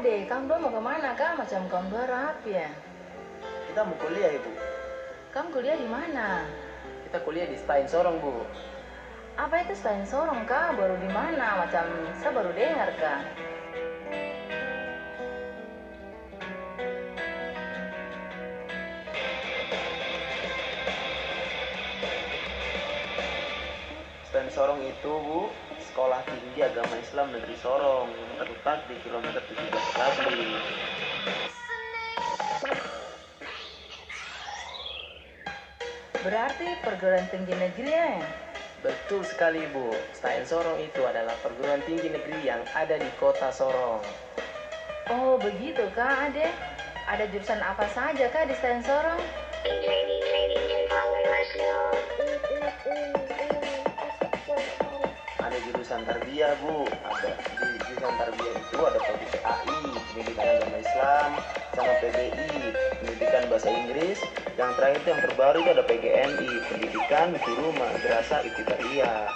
ade, 0.00 0.24
kamu 0.24 0.48
dua 0.48 0.58
mau 0.64 0.72
ke 0.72 0.80
mana 0.80 1.12
kak? 1.12 1.36
Macam 1.36 1.68
kamu 1.68 1.92
dua 1.92 2.04
rapi 2.08 2.56
ya? 2.56 2.72
Kita 3.68 3.84
mau 3.84 3.92
kuliah 4.00 4.32
ibu. 4.32 4.48
Kamu 5.28 5.52
kuliah 5.52 5.76
di 5.76 5.84
mana? 5.84 6.48
Kita 7.04 7.20
kuliah 7.20 7.44
di 7.44 7.60
Stein 7.60 7.84
Sorong 7.84 8.16
bu. 8.16 8.48
Apa 9.36 9.60
itu 9.60 9.76
Stein 9.76 10.08
Sorong 10.08 10.48
kak? 10.48 10.72
Baru 10.80 10.96
di 11.04 11.10
mana? 11.12 11.68
Macam 11.68 11.84
saya 12.16 12.32
baru 12.32 12.48
dengar 12.56 12.88
kak. 12.96 13.20
Stein 24.32 24.48
Sorong 24.48 24.80
itu 24.80 25.12
bu 25.12 25.52
sekolah 25.90 26.22
tinggi 26.22 26.62
agama 26.62 26.94
Islam 27.02 27.34
negeri 27.34 27.56
Sorong 27.58 28.14
yang 28.14 28.32
terletak 28.38 28.78
di 28.86 28.94
kilometer 29.02 29.42
17 29.42 29.74
Kelabri. 29.90 30.42
Berarti 36.22 36.68
perguruan 36.86 37.26
tinggi 37.34 37.54
negeri 37.58 37.90
ya? 37.90 38.22
Betul 38.86 39.26
sekali 39.26 39.66
Bu, 39.74 39.90
Stein 40.14 40.46
Sorong 40.46 40.78
itu 40.78 41.02
adalah 41.02 41.34
perguruan 41.42 41.82
tinggi 41.82 42.06
negeri 42.06 42.38
yang 42.46 42.62
ada 42.78 42.94
di 42.94 43.10
kota 43.18 43.50
Sorong. 43.50 43.98
Oh 45.10 45.42
begitu 45.42 45.90
kak 45.98 46.30
ade. 46.30 46.54
Ada 47.10 47.26
jurusan 47.34 47.58
apa 47.58 47.90
saja 47.90 48.30
kak 48.30 48.46
di 48.46 48.54
Stein 48.62 48.78
Sorong? 48.86 49.18
Tarbiyah 56.40 56.56
Bu, 56.64 56.88
ada 57.04 57.36
di 57.36 57.68
jurusan 57.84 58.12
tarbiyah 58.16 58.54
itu 58.56 58.78
ada 58.80 59.00
PAI, 59.04 59.80
pendidikan 60.08 60.46
agama 60.56 60.78
Islam, 60.80 61.30
sama 61.76 61.92
PBI, 62.00 62.48
pendidikan 62.96 63.42
bahasa 63.52 63.68
Inggris. 63.68 64.16
Yang 64.56 64.70
terakhir 64.80 64.96
itu 65.04 65.08
yang 65.12 65.22
terbaru 65.28 65.56
itu 65.60 65.70
ada 65.76 65.84
PGMI, 65.84 66.50
pendidikan 66.72 67.28
guru 67.44 67.68
madrasah 67.76 68.40
ibtidaiyah. 68.40 69.28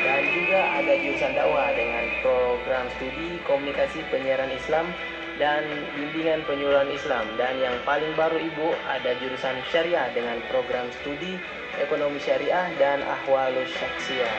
Dan 0.00 0.22
juga 0.32 0.60
ada 0.80 0.92
jurusan 0.96 1.32
dakwah 1.36 1.68
dengan 1.76 2.04
program 2.24 2.84
studi 2.96 3.36
komunikasi 3.44 4.00
penyiaran 4.08 4.48
Islam 4.48 4.88
dan 5.38 5.64
bimbingan 5.94 6.42
penyuluhan 6.44 6.90
Islam. 6.90 7.24
Dan 7.38 7.62
yang 7.62 7.74
paling 7.86 8.12
baru 8.18 8.36
Ibu 8.36 8.74
ada 8.86 9.14
jurusan 9.22 9.56
syariah 9.70 10.10
dengan 10.12 10.42
program 10.50 10.90
studi 11.00 11.38
ekonomi 11.78 12.18
syariah 12.18 12.68
dan 12.76 13.00
ahwalus 13.06 13.70
syaksiyah. 13.78 14.34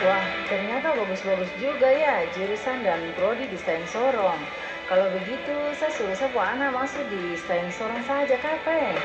Wah, 0.00 0.24
ternyata 0.48 0.96
bagus-bagus 0.96 1.52
juga 1.60 1.92
ya 1.92 2.24
jurusan 2.32 2.80
dan 2.80 3.12
prodi 3.20 3.44
di 3.52 3.60
Stein 3.60 3.84
Sorong. 3.84 4.40
Kalau 4.88 5.12
begitu, 5.12 5.54
saya 5.76 5.92
suruh 5.92 6.16
saya 6.16 6.32
buat 6.32 6.56
anak 6.56 6.72
masuk 6.72 7.04
di 7.12 7.36
Stein 7.36 7.68
Sorong 7.68 8.00
saja 8.08 8.40
kapan? 8.40 8.96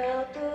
go 0.00 0.24
to 0.32 0.49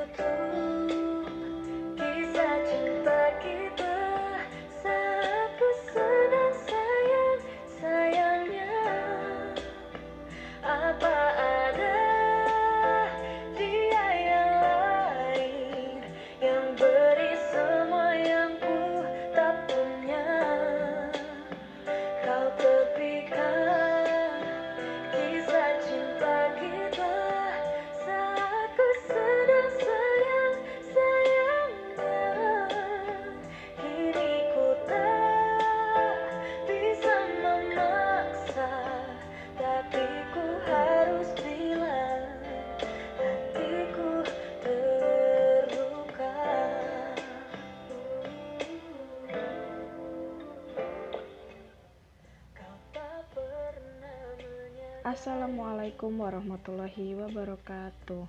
Assalamualaikum 55.76 56.24
warahmatullahi 56.24 57.08
wabarakatuh. 57.20 58.24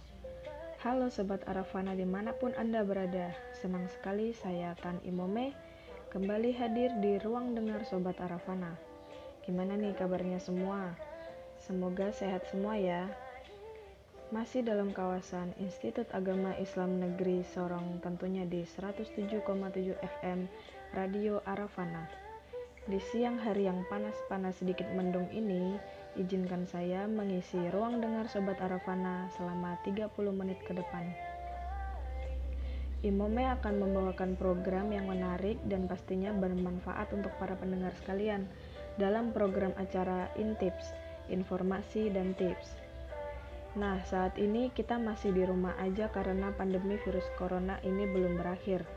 Halo 0.82 1.06
Sobat 1.14 1.46
Arafana 1.46 1.94
di 1.94 2.02
mana 2.02 2.34
pun 2.34 2.50
Anda 2.58 2.82
berada 2.82 3.30
Senang 3.54 3.86
sekali 3.86 4.34
saya 4.34 4.74
Tan 4.82 4.98
Imome 5.06 5.54
Kembali 6.10 6.50
hadir 6.58 6.90
di 6.98 7.22
ruang 7.22 7.54
dengar 7.54 7.86
Sobat 7.86 8.18
Arafana. 8.18 8.74
Gimana 9.46 9.78
nih 9.78 9.94
kabarnya 9.94 10.42
semua? 10.42 10.90
Semoga 11.62 12.10
sehat 12.10 12.50
semua 12.50 12.82
ya. 12.82 13.06
Masih 14.34 14.66
dalam 14.66 14.90
kawasan 14.90 15.54
Institut 15.62 16.10
Agama 16.10 16.50
Islam 16.58 16.98
Negeri 16.98 17.46
Sorong 17.46 18.02
Tentunya 18.02 18.42
di 18.42 18.66
107,7 18.66 19.38
FM 20.02 20.50
Radio 20.98 21.38
Arafana. 21.46 22.10
Di 22.90 22.98
siang 22.98 23.38
hari 23.38 23.70
yang 23.70 23.86
panas-panas 23.86 24.58
sedikit 24.62 24.90
mendung 24.98 25.30
ini, 25.30 25.78
izinkan 26.16 26.64
saya 26.68 27.04
mengisi 27.04 27.60
ruang 27.70 28.00
dengar 28.00 28.28
Sobat 28.28 28.60
Arafana 28.60 29.28
selama 29.36 29.76
30 29.84 30.10
menit 30.32 30.58
ke 30.64 30.72
depan. 30.72 31.04
Imome 33.04 33.44
akan 33.46 33.74
membawakan 33.86 34.34
program 34.34 34.90
yang 34.90 35.06
menarik 35.06 35.60
dan 35.68 35.86
pastinya 35.86 36.32
bermanfaat 36.32 37.12
untuk 37.12 37.30
para 37.38 37.54
pendengar 37.54 37.92
sekalian 38.02 38.48
dalam 38.96 39.30
program 39.36 39.76
acara 39.76 40.32
Intips, 40.40 40.96
informasi 41.28 42.08
dan 42.08 42.32
tips. 42.34 42.86
Nah, 43.76 44.00
saat 44.08 44.40
ini 44.40 44.72
kita 44.72 44.96
masih 44.96 45.36
di 45.36 45.44
rumah 45.44 45.76
aja 45.76 46.08
karena 46.08 46.48
pandemi 46.56 46.96
virus 47.04 47.28
corona 47.36 47.76
ini 47.84 48.08
belum 48.08 48.40
berakhir. 48.40 48.88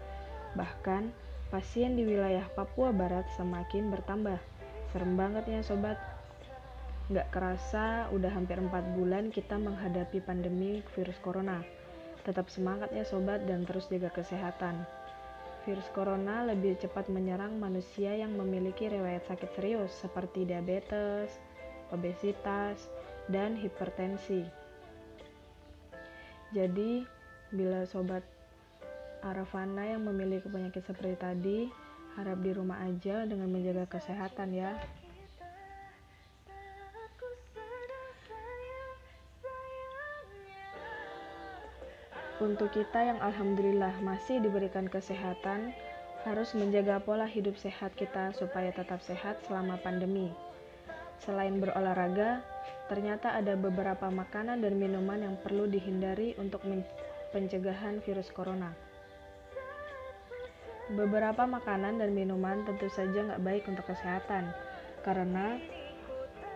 Bahkan, 0.55 1.11
pasien 1.51 1.99
di 1.99 2.07
wilayah 2.07 2.47
Papua 2.55 2.95
Barat 2.95 3.27
semakin 3.35 3.91
bertambah. 3.91 4.39
Serem 4.95 5.19
banget 5.19 5.45
ya 5.51 5.61
sobat. 5.61 5.99
Nggak 7.09 7.33
kerasa 7.33 8.05
udah 8.13 8.29
hampir 8.29 8.61
4 8.61 8.69
bulan 8.93 9.33
kita 9.33 9.57
menghadapi 9.57 10.21
pandemi 10.21 10.85
virus 10.93 11.17
corona. 11.25 11.65
Tetap 12.21 12.53
semangat 12.53 12.93
ya 12.93 13.01
sobat 13.01 13.49
dan 13.49 13.65
terus 13.65 13.89
jaga 13.89 14.13
kesehatan. 14.13 14.85
virus 15.67 15.91
corona 15.91 16.47
lebih 16.47 16.79
cepat 16.79 17.11
menyerang 17.11 17.59
manusia 17.59 18.15
yang 18.15 18.33
memiliki 18.33 18.87
riwayat 18.89 19.27
sakit 19.27 19.53
serius 19.53 19.91
seperti 19.91 20.47
diabetes, 20.47 21.35
obesitas, 21.91 22.89
dan 23.27 23.53
hipertensi. 23.59 24.47
Jadi, 26.55 27.05
bila 27.53 27.85
sobat 27.85 28.23
Arafana 29.21 29.83
yang 29.83 30.07
memiliki 30.07 30.47
penyakit 30.47 30.81
seperti 30.87 31.15
tadi, 31.19 31.59
harap 32.17 32.39
di 32.41 32.51
rumah 32.55 32.81
aja 32.81 33.27
dengan 33.27 33.51
menjaga 33.51 33.85
kesehatan 33.85 34.55
ya. 34.55 34.73
Untuk 42.39 42.71
kita 42.71 43.03
yang 43.03 43.19
alhamdulillah 43.19 43.99
masih 43.99 44.39
diberikan 44.39 44.87
kesehatan, 44.87 45.75
harus 46.23 46.55
menjaga 46.55 47.03
pola 47.03 47.27
hidup 47.27 47.59
sehat 47.59 47.91
kita 47.99 48.31
supaya 48.31 48.71
tetap 48.71 49.03
sehat 49.03 49.43
selama 49.43 49.75
pandemi. 49.83 50.31
Selain 51.19 51.59
berolahraga, 51.59 52.39
ternyata 52.87 53.35
ada 53.35 53.59
beberapa 53.59 54.07
makanan 54.07 54.63
dan 54.63 54.79
minuman 54.79 55.19
yang 55.19 55.35
perlu 55.43 55.67
dihindari 55.67 56.31
untuk 56.39 56.63
pencegahan 57.35 57.99
virus 58.07 58.31
corona. 58.31 58.71
Beberapa 60.95 61.43
makanan 61.43 61.99
dan 61.99 62.15
minuman 62.15 62.63
tentu 62.63 62.87
saja 62.87 63.19
nggak 63.19 63.43
baik 63.43 63.63
untuk 63.67 63.83
kesehatan, 63.83 64.55
karena 65.03 65.59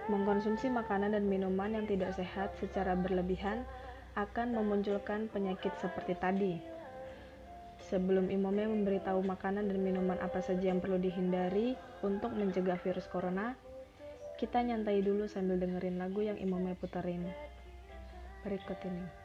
mengkonsumsi 0.07 0.71
makanan 0.71 1.11
dan 1.11 1.27
minuman 1.27 1.75
yang 1.75 1.85
tidak 1.91 2.15
sehat 2.15 2.55
secara 2.63 2.95
berlebihan 2.95 3.67
akan 4.13 4.53
memunculkan 4.53 5.29
penyakit 5.29 5.73
seperti 5.81 6.13
tadi. 6.17 6.53
Sebelum 7.89 8.29
Imome 8.29 8.69
memberitahu 8.69 9.21
makanan 9.25 9.69
dan 9.69 9.79
minuman 9.81 10.17
apa 10.21 10.39
saja 10.39 10.69
yang 10.69 10.79
perlu 10.79 11.01
dihindari 11.01 11.73
untuk 12.05 12.31
mencegah 12.33 12.77
virus 12.79 13.09
corona, 13.09 13.57
kita 14.37 14.61
nyantai 14.61 15.01
dulu 15.01 15.25
sambil 15.25 15.57
dengerin 15.57 15.97
lagu 15.97 16.21
yang 16.21 16.37
Imome 16.37 16.77
puterin 16.77 17.25
berikut 18.43 18.75
ini. 18.83 19.22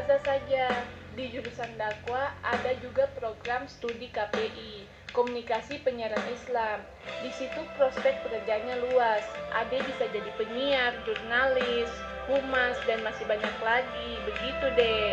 Ustazah 0.00 0.24
saja. 0.24 0.66
Di 1.12 1.28
jurusan 1.28 1.76
dakwah 1.76 2.32
ada 2.40 2.72
juga 2.80 3.04
program 3.20 3.68
studi 3.68 4.08
KPI, 4.08 4.88
Komunikasi 5.12 5.84
Penyiaran 5.84 6.24
Islam. 6.32 6.80
Di 7.20 7.28
situ 7.36 7.60
prospek 7.76 8.24
pekerjaannya 8.24 8.80
luas. 8.88 9.20
Ade 9.52 9.84
bisa 9.84 10.08
jadi 10.08 10.30
penyiar, 10.40 10.96
jurnalis, 11.04 11.92
humas, 12.32 12.80
dan 12.88 13.04
masih 13.04 13.28
banyak 13.28 13.56
lagi. 13.60 14.10
Begitu 14.24 14.66
deh. 14.80 15.12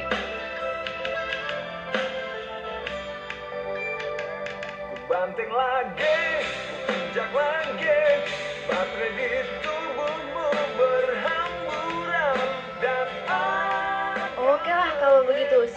Banting 5.12 5.51
lagi, 5.51 6.19
injak 6.88 7.31
lagi, 7.36 8.00
baterai 8.72 9.12
di 9.19 9.28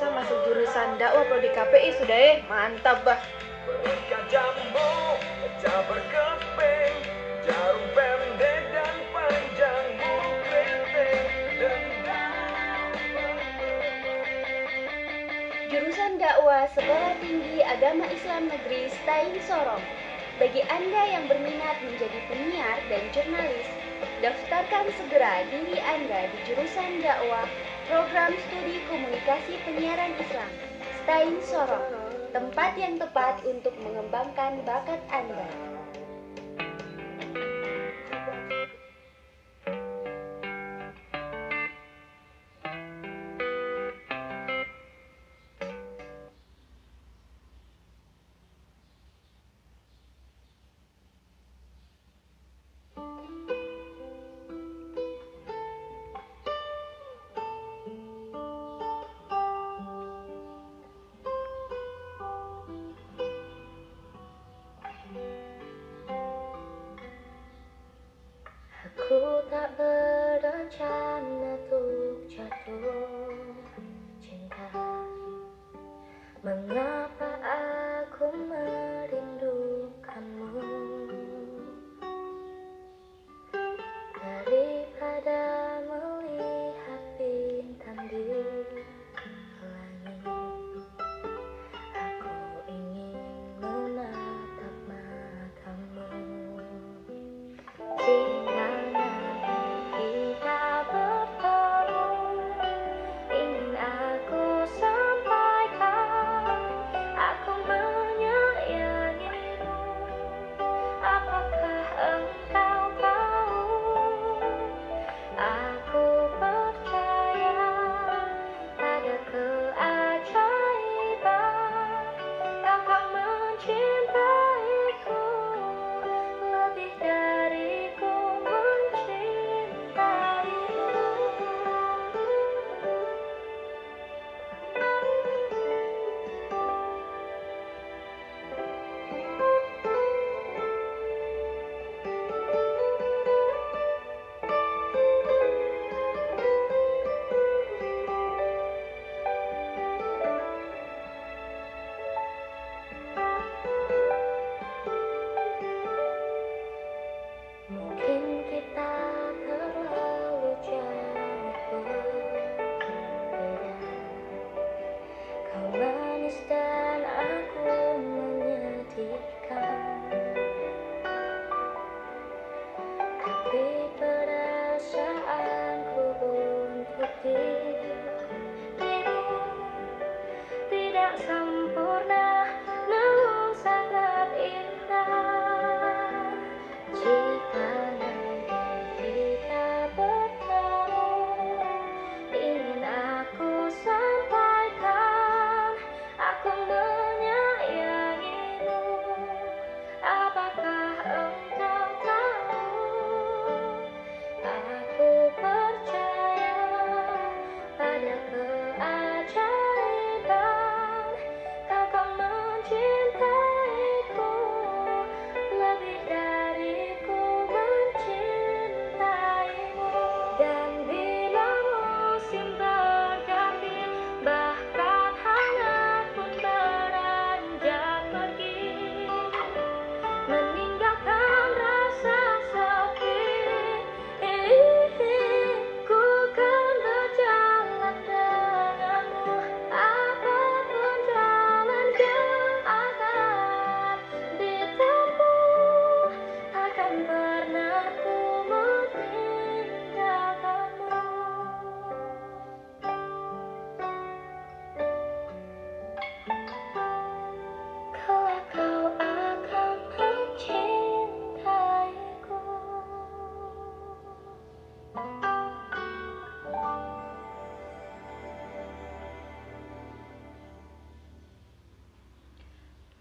saya 0.00 0.16
masuk 0.16 0.38
jurusan 0.48 0.96
dakwah 0.96 1.28
prodi 1.28 1.52
KPI 1.52 1.92
sudah 2.00 2.16
eh, 2.16 2.40
mantap 2.48 3.04
bah. 3.04 3.20
Berikan 3.68 4.24
jambu, 4.32 5.20
pecah 5.44 5.80
berkeping, 5.92 6.96
jarum 7.44 7.84
pendek 7.92 8.64
dan 8.72 8.96
panjang 9.12 9.86
bukriting 10.00 11.28
dan 11.60 11.84
Jurusan 15.68 16.16
dakwah 16.16 16.64
Sekolah 16.72 17.12
Tinggi 17.20 17.60
Agama 17.60 18.08
Islam 18.08 18.48
Negeri 18.48 18.88
Stain 19.04 19.36
Sorong. 19.44 19.84
Bagi 20.40 20.64
Anda 20.72 21.12
yang 21.12 21.28
berminat 21.28 21.76
menjadi 21.84 22.24
penyiar 22.32 22.80
dan 22.88 23.04
jurnalis, 23.12 23.68
daftarkan 24.24 24.88
segera 24.96 25.44
diri 25.52 25.76
Anda 25.76 26.32
di 26.32 26.38
jurusan 26.48 27.04
dakwah 27.04 27.44
Program 27.90 28.30
Studi 28.46 28.78
Komunikasi 28.86 29.58
Penyiaran 29.66 30.14
Islam 30.22 30.46
Stain 31.02 31.34
Sorong. 31.42 31.90
Tempat 32.30 32.78
yang 32.78 33.02
tepat 33.02 33.42
untuk 33.42 33.74
mengembangkan 33.82 34.62
bakat 34.62 35.02
Anda. 35.10 35.69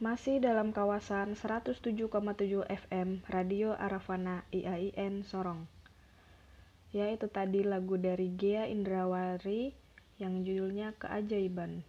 Masih 0.09 0.41
dalam 0.41 0.73
kawasan 0.73 1.37
107,7 1.37 1.85
FM 2.65 3.21
Radio 3.29 3.77
Arafana 3.77 4.41
IAIN 4.49 5.21
Sorong. 5.21 5.69
Ya 6.89 7.13
itu 7.13 7.29
tadi 7.29 7.61
lagu 7.61 7.93
dari 7.93 8.33
Gea 8.33 8.65
Indrawari 8.65 9.69
yang 10.17 10.41
judulnya 10.41 10.97
Keajaiban. 10.97 11.85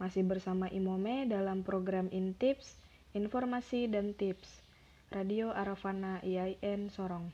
Masih 0.00 0.24
bersama 0.24 0.72
Imome 0.72 1.28
dalam 1.28 1.68
program 1.68 2.08
Intips, 2.16 2.80
Informasi 3.12 3.92
dan 3.92 4.16
Tips 4.16 4.64
Radio 5.12 5.52
Arafana 5.52 6.24
IAIN 6.24 6.88
Sorong. 6.88 7.28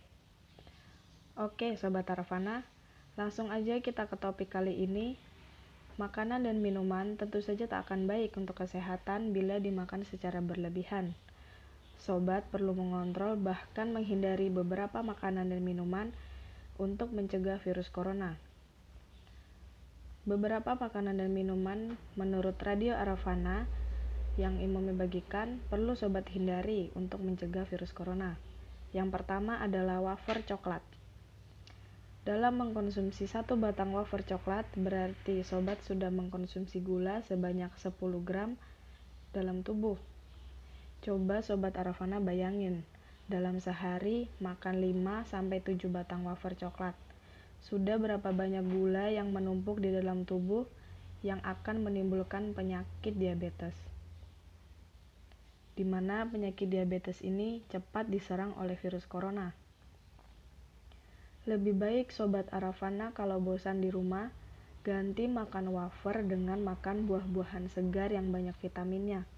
Oke 1.38 1.78
Sobat 1.78 2.10
Arafana, 2.10 2.66
langsung 3.14 3.54
aja 3.54 3.78
kita 3.78 4.10
ke 4.10 4.18
topik 4.18 4.58
kali 4.58 4.74
ini 4.74 5.14
Makanan 5.94 6.42
dan 6.42 6.58
minuman 6.58 7.14
tentu 7.14 7.38
saja 7.38 7.70
tak 7.70 7.86
akan 7.86 8.10
baik 8.10 8.34
untuk 8.34 8.58
kesehatan 8.58 9.30
bila 9.30 9.62
dimakan 9.62 10.02
secara 10.02 10.42
berlebihan. 10.42 11.14
Sobat 12.02 12.42
perlu 12.50 12.74
mengontrol 12.74 13.38
bahkan 13.38 13.94
menghindari 13.94 14.50
beberapa 14.50 15.06
makanan 15.06 15.54
dan 15.54 15.62
minuman 15.62 16.10
untuk 16.82 17.14
mencegah 17.14 17.62
virus 17.62 17.94
corona. 17.94 18.34
Beberapa 20.26 20.74
makanan 20.74 21.22
dan 21.22 21.30
minuman 21.30 21.94
menurut 22.18 22.58
Radio 22.58 22.98
Arafana 22.98 23.70
yang 24.34 24.58
Imam 24.58 24.90
bagikan 24.98 25.62
perlu 25.70 25.94
sobat 25.94 26.26
hindari 26.34 26.90
untuk 26.98 27.22
mencegah 27.22 27.70
virus 27.70 27.94
corona. 27.94 28.34
Yang 28.90 29.14
pertama 29.14 29.62
adalah 29.62 30.02
wafer 30.02 30.42
coklat. 30.42 30.82
Dalam 32.24 32.56
mengkonsumsi 32.56 33.28
satu 33.28 33.60
batang 33.60 33.92
wafer 33.92 34.24
coklat, 34.24 34.64
berarti 34.80 35.44
sobat 35.44 35.76
sudah 35.84 36.08
mengkonsumsi 36.08 36.80
gula 36.80 37.20
sebanyak 37.20 37.68
10 37.76 37.92
gram 38.24 38.56
dalam 39.36 39.60
tubuh. 39.60 40.00
Coba 41.04 41.44
sobat 41.44 41.76
Arafana 41.76 42.24
bayangin, 42.24 42.80
dalam 43.28 43.60
sehari 43.60 44.32
makan 44.40 44.80
5-7 44.80 45.84
batang 45.92 46.24
wafer 46.24 46.56
coklat. 46.56 46.96
Sudah 47.60 48.00
berapa 48.00 48.32
banyak 48.32 48.64
gula 48.72 49.12
yang 49.12 49.28
menumpuk 49.28 49.84
di 49.84 49.92
dalam 49.92 50.24
tubuh 50.24 50.64
yang 51.20 51.44
akan 51.44 51.84
menimbulkan 51.84 52.56
penyakit 52.56 53.20
diabetes. 53.20 53.76
Di 55.76 55.84
mana 55.84 56.24
penyakit 56.24 56.72
diabetes 56.72 57.20
ini 57.20 57.60
cepat 57.68 58.08
diserang 58.08 58.56
oleh 58.56 58.80
virus 58.80 59.04
corona. 59.04 59.52
Lebih 61.44 61.76
baik 61.76 62.08
Sobat 62.08 62.48
Arafana 62.56 63.12
kalau 63.12 63.36
bosan 63.36 63.84
di 63.84 63.92
rumah, 63.92 64.32
ganti 64.80 65.28
makan 65.28 65.76
wafer 65.76 66.24
dengan 66.24 66.56
makan 66.64 67.04
buah-buahan 67.04 67.68
segar 67.68 68.08
yang 68.08 68.32
banyak 68.32 68.56
vitaminnya. 68.64 69.28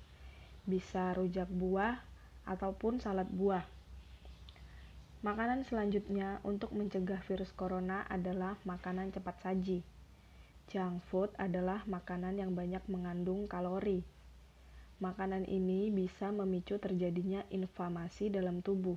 Bisa 0.70 1.10
rujak 1.18 1.50
buah 1.50 1.98
ataupun 2.46 3.02
salad 3.02 3.26
buah. 3.26 3.66
Makanan 5.26 5.66
selanjutnya 5.66 6.38
untuk 6.46 6.70
mencegah 6.70 7.18
virus 7.26 7.50
corona 7.50 8.06
adalah 8.06 8.54
makanan 8.62 9.10
cepat 9.10 9.42
saji. 9.42 9.82
Junk 10.70 11.02
food 11.10 11.34
adalah 11.42 11.82
makanan 11.90 12.38
yang 12.38 12.54
banyak 12.54 12.86
mengandung 12.86 13.50
kalori. 13.50 14.06
Makanan 15.02 15.42
ini 15.50 15.90
bisa 15.90 16.30
memicu 16.30 16.78
terjadinya 16.78 17.42
inflamasi 17.50 18.30
dalam 18.30 18.62
tubuh. 18.62 18.94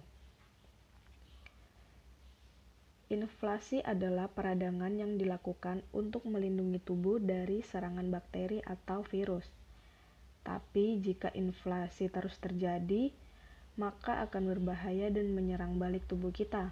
Inflasi 3.09 3.81
adalah 3.81 4.29
peradangan 4.29 4.93
yang 4.93 5.17
dilakukan 5.17 5.81
untuk 5.97 6.29
melindungi 6.29 6.77
tubuh 6.77 7.17
dari 7.17 7.65
serangan 7.65 8.05
bakteri 8.13 8.61
atau 8.61 9.01
virus. 9.01 9.49
Tapi 10.45 11.01
jika 11.01 11.33
inflasi 11.33 12.05
terus 12.13 12.37
terjadi, 12.37 13.09
maka 13.81 14.21
akan 14.29 14.53
berbahaya 14.53 15.09
dan 15.09 15.33
menyerang 15.33 15.81
balik 15.81 16.05
tubuh 16.05 16.29
kita. 16.29 16.69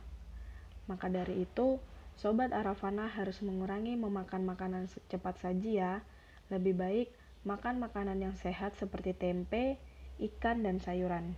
Maka 0.86 1.10
dari 1.10 1.42
itu, 1.42 1.82
Sobat 2.22 2.54
Arafana 2.54 3.10
harus 3.10 3.42
mengurangi 3.42 3.98
memakan 3.98 4.46
makanan 4.46 4.94
cepat 5.10 5.42
saji 5.42 5.82
ya. 5.82 6.06
Lebih 6.54 6.78
baik 6.78 7.08
makan 7.50 7.82
makanan 7.82 8.22
yang 8.22 8.38
sehat 8.38 8.78
seperti 8.78 9.18
tempe, 9.18 9.82
ikan, 10.22 10.62
dan 10.62 10.78
sayuran. 10.78 11.34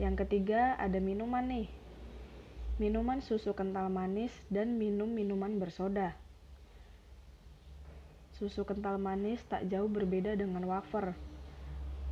Yang 0.00 0.24
ketiga, 0.24 0.80
ada 0.80 0.96
minuman 1.04 1.44
nih 1.44 1.79
minuman 2.80 3.20
susu 3.20 3.52
kental 3.52 3.92
manis, 3.92 4.32
dan 4.48 4.80
minum 4.80 5.12
minuman 5.12 5.60
bersoda. 5.60 6.16
Susu 8.40 8.64
kental 8.64 8.96
manis 8.96 9.44
tak 9.44 9.68
jauh 9.68 9.84
berbeda 9.84 10.32
dengan 10.32 10.64
wafer, 10.64 11.12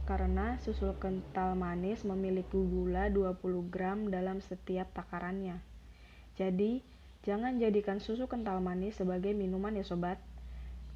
karena 0.04 0.60
susu 0.60 0.92
kental 1.00 1.56
manis 1.56 2.04
memiliki 2.04 2.60
gula 2.60 3.08
20 3.08 3.72
gram 3.72 4.12
dalam 4.12 4.44
setiap 4.44 4.92
takarannya. 4.92 5.56
Jadi, 6.37 6.84
jangan 7.25 7.56
jadikan 7.56 7.96
susu 7.96 8.28
kental 8.28 8.60
manis 8.60 9.00
sebagai 9.00 9.32
minuman 9.32 9.72
ya 9.72 9.88
sobat. 9.88 10.20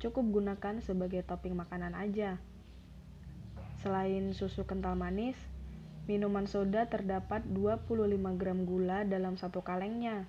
Cukup 0.04 0.36
gunakan 0.36 0.84
sebagai 0.84 1.24
topping 1.24 1.56
makanan 1.56 1.96
aja. 1.96 2.36
Selain 3.80 4.36
susu 4.36 4.68
kental 4.68 5.00
manis, 5.00 5.40
Minuman 6.02 6.50
soda 6.50 6.82
terdapat 6.90 7.46
25 7.46 7.94
gram 8.34 8.66
gula 8.66 9.06
dalam 9.06 9.38
satu 9.38 9.62
kalengnya. 9.62 10.26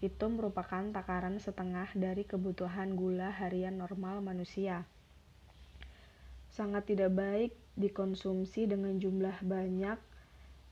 Itu 0.00 0.32
merupakan 0.32 0.80
takaran 0.80 1.36
setengah 1.36 1.92
dari 1.92 2.24
kebutuhan 2.24 2.96
gula 2.96 3.28
harian 3.28 3.76
normal 3.76 4.24
manusia. 4.24 4.88
Sangat 6.48 6.88
tidak 6.88 7.12
baik 7.12 7.52
dikonsumsi 7.76 8.64
dengan 8.64 8.96
jumlah 8.96 9.44
banyak 9.44 10.00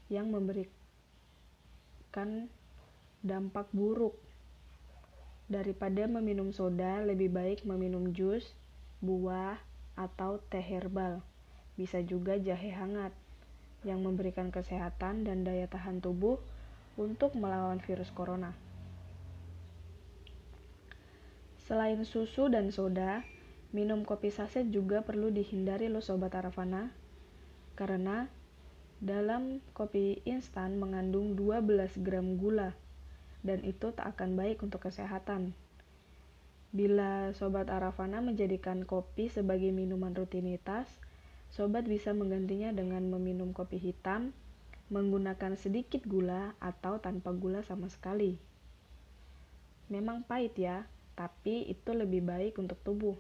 yang 0.09 0.33
memberikan 0.33 0.73
dampak 3.21 3.69
buruk. 3.77 4.17
Daripada 5.45 6.09
meminum 6.09 6.57
soda, 6.57 7.05
lebih 7.05 7.29
baik 7.29 7.69
meminum 7.69 8.17
jus, 8.17 8.57
buah, 9.05 9.61
atau 9.93 10.41
teh 10.49 10.65
herbal. 10.65 11.21
Bisa 11.77 12.01
juga 12.01 12.41
jahe 12.41 12.73
hangat 12.73 13.13
yang 13.89 14.05
memberikan 14.05 14.53
kesehatan 14.53 15.25
dan 15.25 15.49
daya 15.49 15.65
tahan 15.65 16.05
tubuh 16.05 16.37
untuk 17.01 17.33
melawan 17.33 17.81
virus 17.81 18.13
corona. 18.13 18.53
Selain 21.65 22.01
susu 22.05 22.53
dan 22.53 22.69
soda, 22.69 23.25
minum 23.73 24.05
kopi 24.05 24.33
saset 24.33 24.69
juga 24.69 25.05
perlu 25.05 25.29
dihindari 25.33 25.89
loh 25.89 26.01
sobat 26.01 26.33
Arafana, 26.37 26.93
karena 27.77 28.29
dalam 28.99 29.61
kopi 29.77 30.25
instan 30.25 30.81
mengandung 30.81 31.37
12 31.37 32.01
gram 32.01 32.41
gula, 32.41 32.73
dan 33.45 33.63
itu 33.63 33.93
tak 33.93 34.17
akan 34.17 34.35
baik 34.35 34.65
untuk 34.65 34.89
kesehatan. 34.89 35.53
Bila 36.69 37.33
sobat 37.33 37.69
Arafana 37.73 38.25
menjadikan 38.25 38.85
kopi 38.85 39.29
sebagai 39.29 39.73
minuman 39.73 40.17
rutinitas, 40.17 40.89
Sobat 41.53 41.89
bisa 41.89 42.13
menggantinya 42.13 42.71
dengan 42.71 43.09
meminum 43.09 43.57
kopi 43.57 43.81
hitam, 43.81 44.37
menggunakan 44.89 45.57
sedikit 45.57 46.05
gula 46.09 46.57
atau 46.61 46.97
tanpa 47.01 47.33
gula 47.37 47.61
sama 47.65 47.93
sekali. 47.93 48.41
Memang 49.89 50.25
pahit 50.25 50.57
ya, 50.57 50.85
tapi 51.17 51.65
itu 51.69 51.91
lebih 51.97 52.25
baik 52.25 52.61
untuk 52.61 52.77
tubuh. 52.85 53.17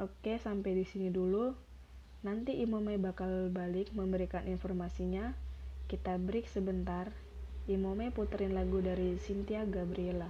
Oke, 0.00 0.40
sampai 0.40 0.72
di 0.72 0.84
sini 0.88 1.12
dulu. 1.12 1.52
Nanti 2.20 2.60
Imome 2.60 3.00
bakal 3.00 3.52
balik 3.52 3.92
memberikan 3.96 4.44
informasinya. 4.48 5.32
Kita 5.88 6.16
break 6.16 6.48
sebentar. 6.48 7.12
Imome 7.68 8.08
puterin 8.12 8.56
lagu 8.56 8.80
dari 8.80 9.20
Cynthia 9.20 9.68
Gabriela. 9.68 10.28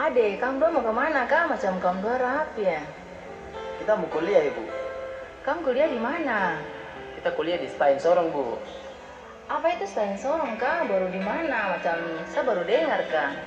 Ade, 0.00 0.40
kamu 0.40 0.64
dua 0.64 0.72
mau 0.72 0.80
ke 0.80 0.92
mana 0.96 1.28
kak? 1.28 1.44
Macam 1.52 1.76
kamu 1.76 2.00
dua 2.00 2.16
rapi 2.16 2.64
ya? 2.64 2.80
Kita 3.76 4.00
mau 4.00 4.08
kuliah 4.08 4.48
ibu. 4.48 4.64
Kamu 5.44 5.60
kuliah 5.60 5.92
di 5.92 6.00
mana? 6.00 6.56
Kita 7.20 7.36
kuliah 7.36 7.60
di 7.60 7.68
Stein 7.68 8.00
Sorong 8.00 8.32
bu. 8.32 8.56
Apa 9.52 9.76
itu 9.76 9.84
selain 9.84 10.16
sorong 10.16 10.56
kak? 10.56 10.88
Baru 10.88 11.04
di 11.12 11.20
mana? 11.20 11.76
Macam 11.76 12.00
saya 12.32 12.48
baru 12.48 12.64
dengar 12.64 13.04
kak. 13.12 13.44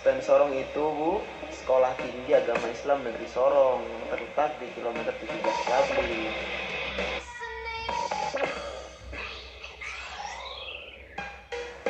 Stein 0.00 0.24
Sorong 0.24 0.56
itu 0.56 0.84
bu 0.88 1.20
sekolah 1.70 1.94
tinggi 2.02 2.34
agama 2.34 2.66
Islam 2.66 2.98
negeri 3.06 3.30
Sorong 3.30 3.78
terletak 4.10 4.58
di 4.58 4.66
kilometer 4.74 5.14
17 5.22 5.38
Sabri. 5.70 6.26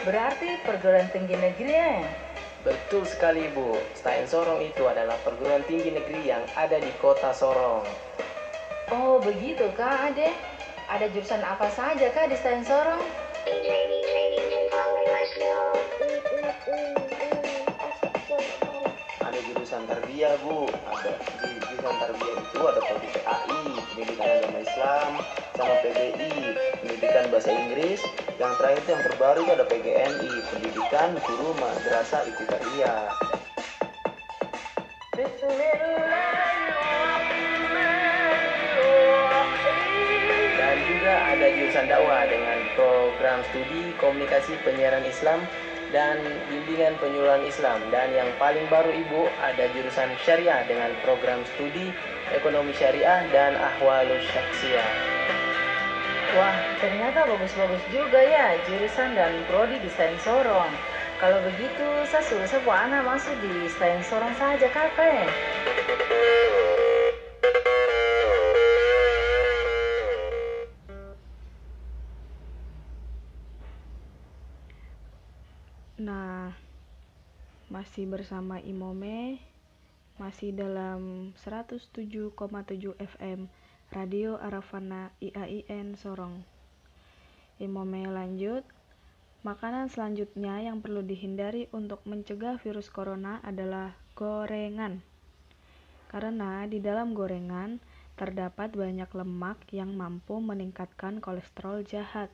Berarti 0.04 0.48
perguruan 0.68 1.08
tinggi 1.16 1.32
negeri 1.32 1.72
ya? 1.72 2.04
Betul 2.60 3.08
sekali 3.08 3.48
Bu, 3.56 3.80
Stein 3.96 4.28
Sorong 4.28 4.60
itu 4.60 4.84
adalah 4.84 5.16
perguruan 5.24 5.64
tinggi 5.64 5.96
negeri 5.96 6.28
yang 6.28 6.44
ada 6.60 6.76
di 6.76 6.92
kota 7.00 7.32
Sorong. 7.32 7.80
Oh 8.92 9.16
begitu 9.24 9.64
kak 9.80 10.12
Ade. 10.12 10.28
Ada 10.92 11.08
jurusan 11.08 11.40
apa 11.40 11.72
saja 11.72 12.12
kak 12.12 12.28
di 12.28 12.36
Stein 12.36 12.60
Sorong? 12.68 13.00
Tarbiyah 20.20 20.44
Bu, 20.44 20.68
ada 20.84 21.16
di 21.16 21.48
jurusan 21.64 21.94
tarbiyah 21.96 22.36
itu 22.44 22.60
ada 22.60 22.80
PAI, 22.84 23.60
pendidikan 23.88 24.28
agama 24.28 24.60
Islam, 24.60 25.10
sama 25.56 25.74
PBI, 25.80 26.32
pendidikan 26.84 27.24
bahasa 27.32 27.50
Inggris. 27.56 28.04
Yang 28.36 28.52
terakhir 28.60 28.84
yang 28.84 29.02
terbaru 29.08 29.40
itu 29.48 29.52
ada 29.56 29.64
PGMI, 29.64 30.32
pendidikan 30.52 31.16
guru 31.24 31.56
madrasah 31.56 32.28
ibtidaiyah. 32.28 33.08
Dan 40.60 40.76
juga 40.84 41.14
ada 41.32 41.46
jurusan 41.48 41.84
dakwah 41.88 42.28
dengan 42.28 42.58
program 42.76 43.40
studi 43.48 43.96
komunikasi 43.96 44.52
penyiaran 44.68 45.08
Islam 45.08 45.40
dan 45.90 46.18
bimbingan 46.50 46.96
penyuluhan 46.98 47.42
Islam. 47.46 47.78
Dan 47.90 48.14
yang 48.14 48.30
paling 48.38 48.66
baru 48.70 48.90
Ibu 48.90 49.30
ada 49.42 49.70
jurusan 49.74 50.10
syariah 50.22 50.66
dengan 50.66 50.90
program 51.02 51.42
studi 51.54 51.90
ekonomi 52.34 52.74
syariah 52.74 53.26
dan 53.34 53.58
ahwalus 53.58 54.22
syaksiyah. 54.30 54.90
Wah, 56.38 56.54
ternyata 56.78 57.26
bagus-bagus 57.26 57.82
juga 57.90 58.22
ya 58.22 58.54
jurusan 58.70 59.18
dan 59.18 59.42
prodi 59.50 59.82
di 59.82 59.90
Stein 59.90 60.14
Sorong. 60.22 60.70
Kalau 61.18 61.42
begitu, 61.42 61.86
saya 62.06 62.22
suruh 62.22 62.46
saya 62.46 62.62
buat 62.62 62.86
anak 62.86 63.02
masuk 63.02 63.34
di 63.42 63.66
Stein 63.66 63.98
Sorong 64.06 64.32
saja 64.38 64.70
kakak 64.70 65.26
masih 77.80 78.04
bersama 78.04 78.60
Imome, 78.60 79.40
masih 80.20 80.52
dalam 80.52 81.32
107,7 81.40 82.28
FM 82.92 83.48
Radio 83.88 84.36
Arafana 84.36 85.08
IAIN 85.16 85.96
Sorong. 85.96 86.44
Imome 87.56 88.04
lanjut, 88.04 88.68
makanan 89.48 89.88
selanjutnya 89.88 90.60
yang 90.60 90.84
perlu 90.84 91.00
dihindari 91.00 91.72
untuk 91.72 92.04
mencegah 92.04 92.60
virus 92.60 92.92
corona 92.92 93.40
adalah 93.40 93.96
gorengan. 94.12 95.00
Karena 96.12 96.68
di 96.68 96.84
dalam 96.84 97.16
gorengan 97.16 97.80
terdapat 98.20 98.76
banyak 98.76 99.08
lemak 99.08 99.56
yang 99.72 99.96
mampu 99.96 100.36
meningkatkan 100.36 101.16
kolesterol 101.24 101.80
jahat. 101.88 102.28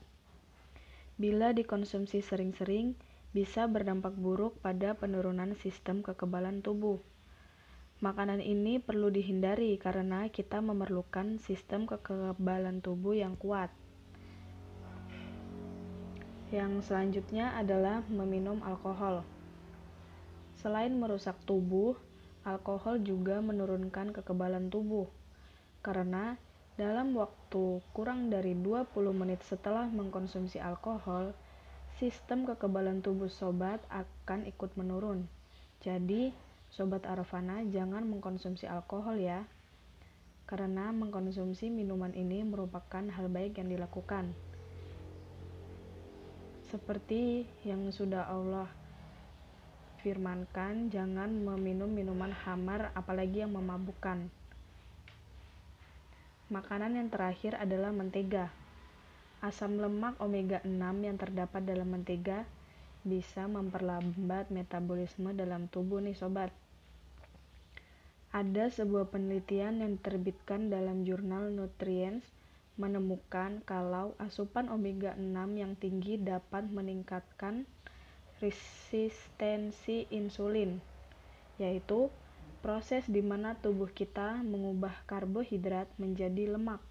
Bila 1.22 1.54
dikonsumsi 1.54 2.18
sering-sering, 2.18 2.98
bisa 3.36 3.68
berdampak 3.68 4.16
buruk 4.16 4.56
pada 4.64 4.96
penurunan 4.96 5.52
sistem 5.60 6.00
kekebalan 6.00 6.64
tubuh. 6.64 7.04
Makanan 8.00 8.40
ini 8.40 8.80
perlu 8.80 9.12
dihindari 9.12 9.76
karena 9.76 10.32
kita 10.32 10.64
memerlukan 10.64 11.36
sistem 11.36 11.84
kekebalan 11.84 12.80
tubuh 12.80 13.12
yang 13.12 13.36
kuat. 13.36 13.68
Yang 16.48 16.88
selanjutnya 16.88 17.52
adalah 17.60 18.00
meminum 18.08 18.64
alkohol. 18.64 19.20
Selain 20.56 20.96
merusak 20.96 21.36
tubuh, 21.44 21.92
alkohol 22.48 23.04
juga 23.04 23.44
menurunkan 23.44 24.16
kekebalan 24.16 24.72
tubuh. 24.72 25.12
Karena 25.84 26.40
dalam 26.80 27.12
waktu 27.12 27.84
kurang 27.92 28.32
dari 28.32 28.56
20 28.56 28.92
menit 29.12 29.44
setelah 29.44 29.84
mengkonsumsi 29.92 30.56
alkohol, 30.56 31.36
sistem 31.96 32.44
kekebalan 32.44 33.00
tubuh 33.00 33.32
sobat 33.32 33.80
akan 33.88 34.44
ikut 34.44 34.76
menurun. 34.76 35.24
Jadi, 35.80 36.28
sobat 36.68 37.08
Arafana 37.08 37.64
jangan 37.72 38.04
mengkonsumsi 38.04 38.68
alkohol 38.68 39.16
ya. 39.16 39.48
Karena 40.44 40.92
mengkonsumsi 40.92 41.72
minuman 41.72 42.12
ini 42.12 42.44
merupakan 42.44 43.00
hal 43.00 43.32
baik 43.32 43.56
yang 43.56 43.72
dilakukan. 43.72 44.36
Seperti 46.68 47.48
yang 47.64 47.88
sudah 47.88 48.28
Allah 48.28 48.68
firmankan, 50.04 50.92
jangan 50.92 51.32
meminum 51.32 51.88
minuman 51.88 52.30
hamar 52.30 52.92
apalagi 52.92 53.42
yang 53.42 53.56
memabukkan. 53.56 54.28
Makanan 56.52 56.94
yang 56.94 57.08
terakhir 57.08 57.56
adalah 57.58 57.90
mentega. 57.90 58.65
Asam 59.46 59.78
lemak 59.78 60.18
omega 60.18 60.58
6 60.66 60.74
yang 61.06 61.14
terdapat 61.14 61.62
dalam 61.62 61.94
mentega 61.94 62.42
bisa 63.06 63.46
memperlambat 63.46 64.50
metabolisme 64.50 65.30
dalam 65.38 65.70
tubuh 65.70 66.02
nih 66.02 66.18
sobat. 66.18 66.50
Ada 68.34 68.74
sebuah 68.74 69.06
penelitian 69.14 69.86
yang 69.86 70.02
diterbitkan 70.02 70.66
dalam 70.66 71.06
jurnal 71.06 71.54
Nutrients 71.54 72.26
menemukan 72.74 73.62
kalau 73.62 74.18
asupan 74.18 74.66
omega 74.66 75.14
6 75.14 75.30
yang 75.54 75.78
tinggi 75.78 76.18
dapat 76.18 76.66
meningkatkan 76.66 77.70
resistensi 78.42 80.10
insulin, 80.10 80.82
yaitu 81.62 82.10
proses 82.66 83.06
di 83.06 83.22
mana 83.22 83.54
tubuh 83.54 83.94
kita 83.94 84.42
mengubah 84.42 85.06
karbohidrat 85.06 85.86
menjadi 86.02 86.58
lemak. 86.58 86.82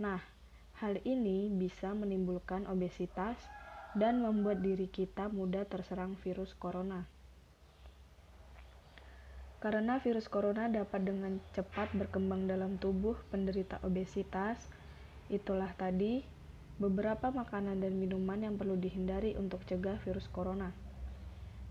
Nah, 0.00 0.24
hal 0.76 1.00
ini 1.08 1.48
bisa 1.48 1.96
menimbulkan 1.96 2.68
obesitas 2.68 3.40
dan 3.96 4.20
membuat 4.20 4.60
diri 4.60 4.92
kita 4.92 5.32
mudah 5.32 5.64
terserang 5.64 6.20
virus 6.20 6.52
corona. 6.52 7.08
Karena 9.56 9.96
virus 10.04 10.28
corona 10.28 10.68
dapat 10.68 11.00
dengan 11.08 11.40
cepat 11.56 11.96
berkembang 11.96 12.44
dalam 12.44 12.76
tubuh 12.76 13.16
penderita 13.32 13.80
obesitas, 13.80 14.60
itulah 15.32 15.72
tadi 15.80 16.20
beberapa 16.76 17.32
makanan 17.32 17.80
dan 17.80 17.96
minuman 17.96 18.36
yang 18.36 18.60
perlu 18.60 18.76
dihindari 18.76 19.32
untuk 19.40 19.64
cegah 19.64 19.96
virus 20.04 20.28
corona. 20.28 20.76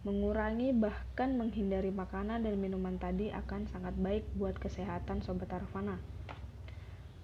Mengurangi 0.01 0.73
bahkan 0.73 1.37
menghindari 1.37 1.93
makanan 1.93 2.41
dan 2.41 2.57
minuman 2.57 2.97
tadi 2.97 3.29
akan 3.29 3.69
sangat 3.69 3.93
baik 4.01 4.25
buat 4.33 4.57
kesehatan 4.57 5.21
Sobat 5.21 5.53
Arvana. 5.53 6.01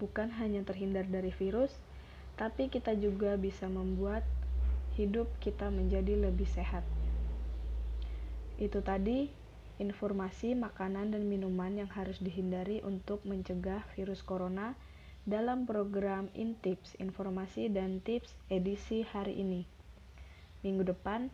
Bukan 0.02 0.34
hanya 0.42 0.66
terhindar 0.66 1.06
dari 1.06 1.30
virus, 1.30 1.70
tapi 2.34 2.66
kita 2.66 2.98
juga 2.98 3.38
bisa 3.38 3.70
membuat 3.70 4.26
hidup 4.98 5.30
kita 5.38 5.70
menjadi 5.70 6.18
lebih 6.18 6.50
sehat. 6.50 6.82
Itu 8.58 8.82
tadi 8.82 9.30
informasi 9.78 10.58
makanan 10.58 11.14
dan 11.14 11.30
minuman 11.30 11.86
yang 11.86 11.90
harus 11.94 12.18
dihindari 12.18 12.82
untuk 12.82 13.22
mencegah 13.22 13.86
virus 13.94 14.26
corona 14.26 14.74
dalam 15.22 15.70
program 15.70 16.26
Intips, 16.34 16.98
informasi 16.98 17.70
dan 17.70 18.02
tips 18.02 18.34
edisi 18.50 19.06
hari 19.06 19.38
ini. 19.38 19.62
Minggu 20.66 20.82
depan, 20.82 21.30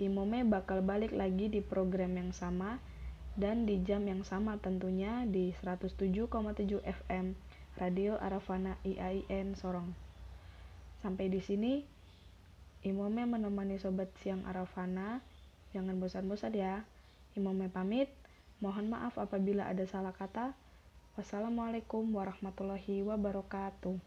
Imome 0.00 0.48
bakal 0.48 0.80
balik 0.80 1.12
lagi 1.12 1.52
di 1.52 1.60
program 1.60 2.16
yang 2.16 2.32
sama 2.32 2.80
dan 3.36 3.68
di 3.68 3.84
jam 3.84 4.04
yang 4.08 4.24
sama 4.24 4.56
tentunya 4.56 5.28
di 5.28 5.52
107,7 5.60 6.80
FM 6.80 7.36
Radio 7.78 8.18
Arafana 8.18 8.74
IAIN 8.82 9.54
Sorong. 9.54 9.94
Sampai 10.98 11.30
di 11.30 11.38
sini 11.38 12.00
Imome 12.80 13.28
menemani 13.28 13.76
sobat 13.76 14.08
siang 14.24 14.40
Arafana. 14.48 15.20
Jangan 15.76 16.00
bosan-bosan 16.00 16.56
ya. 16.56 16.80
Imome 17.36 17.68
pamit. 17.68 18.08
Mohon 18.64 18.96
maaf 18.96 19.20
apabila 19.20 19.68
ada 19.68 19.84
salah 19.84 20.16
kata. 20.16 20.56
Wassalamualaikum 21.12 22.08
warahmatullahi 22.08 23.04
wabarakatuh. 23.04 24.00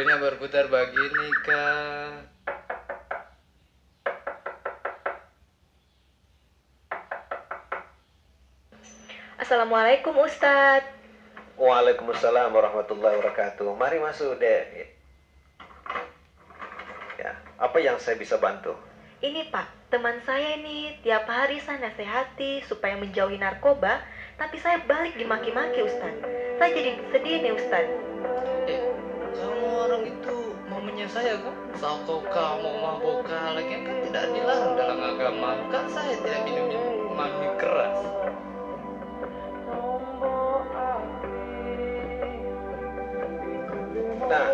Dunia 0.00 0.16
berputar 0.16 0.64
begini 0.72 1.28
kak. 1.44 2.24
Assalamualaikum 9.36 10.16
Ustadz. 10.24 10.88
Waalaikumsalam 11.60 12.48
warahmatullahi 12.48 13.20
wabarakatuh. 13.20 13.76
Mari 13.76 14.00
masuk, 14.00 14.40
Dek. 14.40 14.88
Ya, 17.20 17.36
apa 17.60 17.76
yang 17.84 18.00
saya 18.00 18.16
bisa 18.16 18.40
bantu? 18.40 18.72
Ini 19.20 19.52
Pak, 19.52 19.92
teman 19.92 20.16
saya 20.24 20.56
ini 20.56 20.96
tiap 21.04 21.28
hari 21.28 21.60
saya 21.60 21.76
nasihati 21.76 22.64
supaya 22.64 22.96
menjauhi 22.96 23.36
narkoba, 23.36 24.00
tapi 24.40 24.56
saya 24.64 24.80
balik 24.88 25.12
dimaki-maki 25.20 25.84
Ustadz. 25.84 26.24
Saya 26.56 26.70
jadi 26.72 26.96
sedih 27.12 27.36
nih 27.44 27.52
Ustadz. 27.52 28.09
Saya 31.10 31.34
kan? 31.42 31.54
Satu 31.74 32.22
kamu 32.30 32.70
mabuk 32.78 33.26
lagi 33.26 33.76
kan 33.82 33.96
tidak 34.06 34.24
dilarang 34.30 34.74
dalam 34.78 34.98
agama. 35.02 35.50
Kan 35.74 35.84
saya 35.90 36.14
tidak 36.22 36.40
minum 36.46 36.66
minuman 36.70 37.32
keras. 37.58 37.98
Nah, 44.30 44.48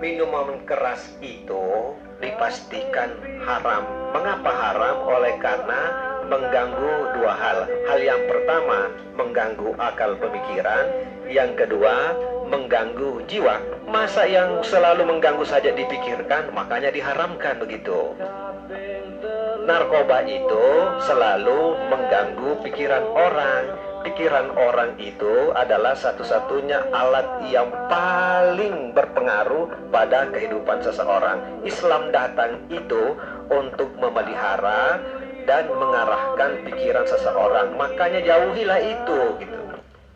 minuman 0.00 0.48
keras 0.64 1.02
itu 1.20 1.92
dipastikan 2.24 3.12
haram. 3.44 3.84
Mengapa 4.16 4.52
haram? 4.56 4.96
Oleh 5.04 5.36
karena 5.44 5.80
mengganggu 6.32 7.20
dua 7.20 7.32
hal. 7.36 7.58
Hal 7.84 8.00
yang 8.00 8.22
pertama, 8.24 8.88
mengganggu 9.20 9.76
akal 9.76 10.16
pemikiran. 10.16 10.88
Yang 11.28 11.66
kedua, 11.66 12.16
mengganggu 12.50 13.22
jiwa. 13.30 13.62
Masa 13.86 14.26
yang 14.26 14.60
selalu 14.66 15.06
mengganggu 15.06 15.46
saja 15.46 15.70
dipikirkan, 15.70 16.50
makanya 16.50 16.90
diharamkan 16.90 17.62
begitu. 17.62 18.12
Narkoba 19.64 20.26
itu 20.26 20.66
selalu 21.06 21.78
mengganggu 21.88 22.58
pikiran 22.66 23.06
orang. 23.14 23.64
Pikiran 24.00 24.56
orang 24.56 24.96
itu 24.96 25.52
adalah 25.52 25.92
satu-satunya 25.92 26.88
alat 26.88 27.44
yang 27.52 27.68
paling 27.86 28.96
berpengaruh 28.96 29.92
pada 29.92 30.24
kehidupan 30.32 30.80
seseorang. 30.80 31.62
Islam 31.68 32.08
datang 32.08 32.64
itu 32.72 33.12
untuk 33.52 33.92
memelihara 34.00 35.04
dan 35.44 35.68
mengarahkan 35.76 36.64
pikiran 36.64 37.04
seseorang. 37.04 37.76
Makanya 37.76 38.24
jauhilah 38.24 38.80
itu 38.80 39.20
gitu. 39.44 39.60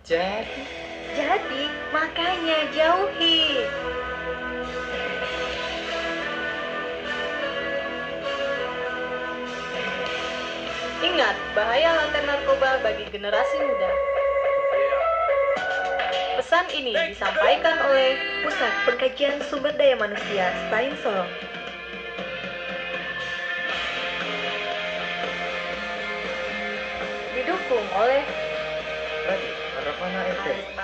Jadi, 0.04 0.83
Jadi, 1.14 1.70
makanya 1.94 2.58
jauhi. 2.74 3.62
Ingat, 11.06 11.36
bahaya 11.54 11.94
lantai 11.94 12.26
narkoba 12.26 12.82
bagi 12.82 13.06
generasi 13.14 13.56
muda. 13.62 13.90
Pesan 16.34 16.66
ini 16.74 16.98
disampaikan 17.14 17.78
oleh 17.86 18.18
Pusat 18.42 18.74
Pengkajian 18.82 19.38
Sumber 19.46 19.70
Daya 19.78 19.94
Manusia 19.94 20.50
Stain 20.66 20.98
Solong. 20.98 21.30
Didukung 27.38 27.86
oleh 27.94 28.26
tadi 29.30 29.48
Arafana 29.78 30.20
FM. 30.42 30.83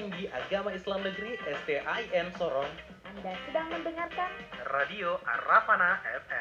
Tinggi 0.00 0.32
Agama 0.32 0.72
Islam 0.72 1.04
Negeri 1.04 1.36
STIN 1.44 2.32
Sorong, 2.40 2.72
Anda 3.04 3.36
sedang 3.44 3.68
mendengarkan 3.68 4.32
Radio 4.72 5.20
Arafana 5.28 6.00
FM. 6.24 6.39